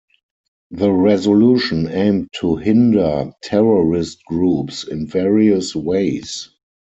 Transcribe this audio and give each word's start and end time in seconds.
The 0.71 0.91
resolution 0.91 1.87
aimed 1.87 2.29
to 2.39 2.55
hinder 2.55 3.31
terrorist 3.43 4.25
groups 4.25 4.83
in 4.83 5.05
various 5.05 5.75
ways. 5.75 6.49